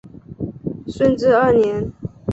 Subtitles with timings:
[0.87, 1.93] 顺治二年。